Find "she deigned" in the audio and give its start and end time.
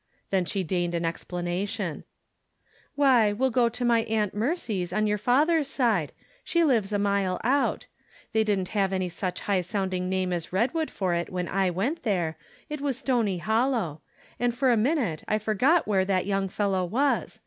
0.45-0.95